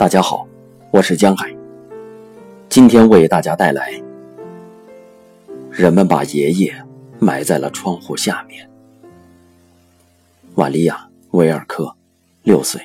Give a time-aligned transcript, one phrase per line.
[0.00, 0.48] 大家好，
[0.90, 1.54] 我是江海。
[2.70, 4.02] 今天为大家带来：
[5.70, 6.74] 人们把爷爷
[7.18, 8.66] 埋在了窗户下面。
[10.54, 11.06] 瓦利亚·
[11.36, 11.94] 维尔科，
[12.44, 12.80] 六岁，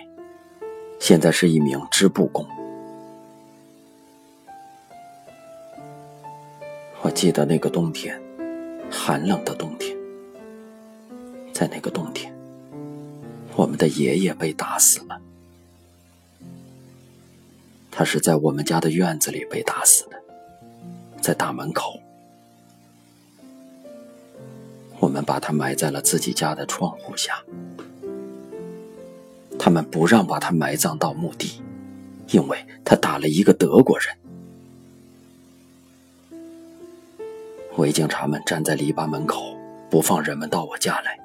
[1.00, 2.46] 现在是一名织布工。
[7.02, 8.22] 我记得那个冬天，
[8.92, 9.96] 寒冷的冬天，
[11.54, 12.36] 在那个冬天，
[13.56, 15.22] 我们的爷爷被打死了。
[17.98, 20.22] 他是在我们家的院子里被打死的，
[21.22, 21.98] 在大门口。
[25.00, 27.42] 我们把他埋在了自己家的窗户下。
[29.58, 31.62] 他们不让把他埋葬到墓地，
[32.32, 34.14] 因为他打了一个德国人。
[37.78, 39.56] 伪警察们站在篱笆门口，
[39.90, 41.18] 不放人们到我家来，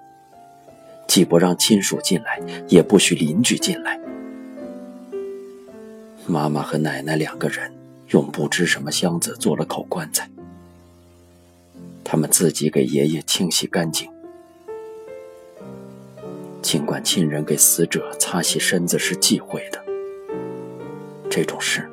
[1.08, 3.98] 既不让亲属进来，也不许邻居进来。
[6.30, 7.72] 妈妈和奶奶两个人
[8.10, 10.30] 用不知什么箱子做了口棺材，
[12.04, 14.08] 他们自己给爷爷清洗干净。
[16.62, 19.84] 尽管亲人给死者擦洗身子是忌讳的，
[21.28, 21.90] 这种事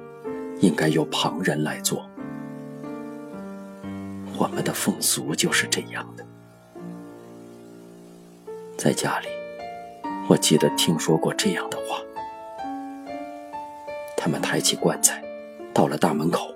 [0.59, 2.07] 应该由旁人来做。
[4.37, 6.23] 我们的风俗就是这样的。
[8.77, 9.27] 在家里，
[10.29, 11.99] 我记得听说过这样的话。
[14.27, 15.23] 他们抬起棺材，
[15.73, 16.53] 到了大门口，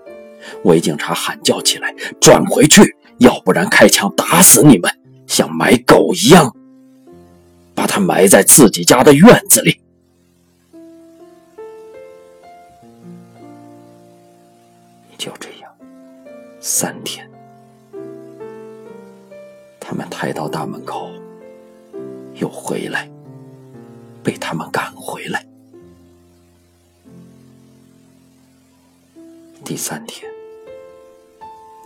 [0.65, 4.91] 伪警察喊叫起来：“转回去，要不然开枪打死你们，
[5.25, 6.53] 像埋狗一样，
[7.73, 9.79] 把他埋在自己家的院子里。”
[15.17, 15.73] 就这样，
[16.59, 17.25] 三天，
[19.79, 21.09] 他们抬到大门口，
[22.33, 23.09] 又回来，
[24.21, 25.45] 被他们赶回来。
[29.63, 30.29] 第三天，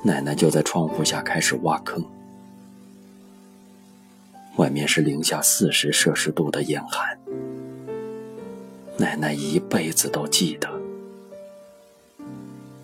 [0.03, 2.03] 奶奶就在窗户下开始挖坑。
[4.55, 7.19] 外面是零下四十摄氏度的严寒，
[8.97, 10.81] 奶奶一辈子都记得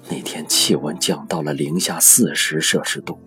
[0.09, 3.19] 那天气温降到了零下四十摄氏度。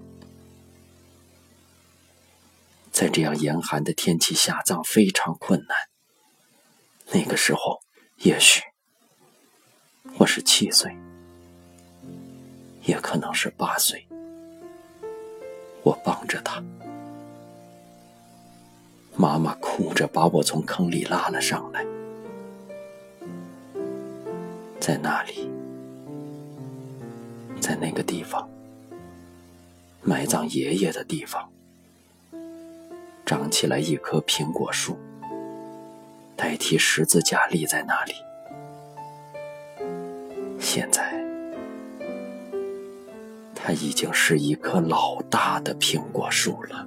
[2.93, 5.77] 在这样严寒的天气下葬非常困难。
[7.13, 7.81] 那个时候，
[8.19, 8.63] 也许
[10.19, 10.95] 我是七岁。
[12.85, 14.07] 也可能是八岁，
[15.83, 16.63] 我帮着他，
[19.17, 21.85] 妈妈哭着把我从坑里拉了上来，
[24.79, 25.51] 在那里，
[27.59, 28.47] 在那个地方，
[30.03, 31.51] 埋葬爷爷的地方，
[33.25, 34.99] 长起来一棵苹果树，
[36.37, 38.13] 代替十字架立在那里，
[40.61, 41.34] 现在。
[43.67, 46.87] 它已经是一棵老大的苹果树了。